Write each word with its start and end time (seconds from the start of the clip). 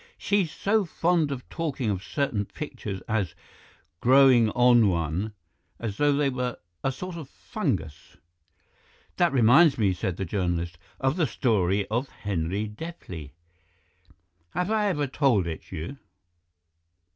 "She's 0.17 0.51
so 0.51 0.83
fond 0.83 1.29
of 1.31 1.47
talking 1.47 1.91
of 1.91 2.03
certain 2.03 2.45
pictures 2.45 3.01
as 3.07 3.35
'growing 3.99 4.49
on 4.49 4.89
one,' 4.89 5.33
as 5.77 5.97
though 5.97 6.11
they 6.11 6.27
were 6.31 6.57
a 6.83 6.91
sort 6.91 7.15
of 7.15 7.29
fungus." 7.29 8.17
"That 9.17 9.31
reminds 9.31 9.77
me," 9.77 9.93
said 9.93 10.17
the 10.17 10.25
journalist, 10.25 10.79
"of 10.99 11.17
the 11.17 11.27
story 11.27 11.85
of 11.89 12.09
Henri 12.23 12.67
Deplis. 12.67 13.29
Have 14.55 14.71
I 14.71 14.87
ever 14.87 15.05
told 15.05 15.45
it 15.45 15.71
you?" 15.71 15.99